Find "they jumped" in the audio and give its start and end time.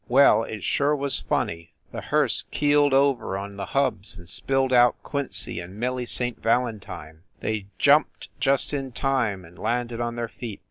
7.41-8.27